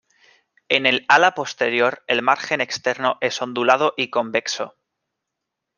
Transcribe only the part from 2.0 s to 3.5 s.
el margen externo es